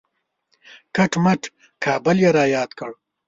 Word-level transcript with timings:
کټ 0.95 1.11
مټ 1.23 1.41
کابل 1.83 2.17
یې 2.23 2.29
را 2.37 2.43
یاد 2.55 2.69
کړ. 2.79 2.91